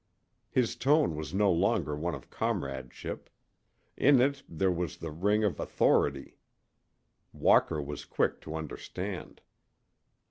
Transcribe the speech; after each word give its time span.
His 0.49 0.75
tone 0.75 1.15
was 1.15 1.31
no 1.31 1.51
longer 1.51 1.95
one 1.95 2.15
of 2.15 2.31
comradeship. 2.31 3.29
In 3.95 4.19
it 4.19 4.41
there 4.49 4.71
was 4.71 4.97
the 4.97 5.11
ring 5.11 5.43
of 5.43 5.59
authority. 5.59 6.39
Walker 7.31 7.79
was 7.79 8.03
quick 8.03 8.41
to 8.41 8.55
understand. 8.55 9.41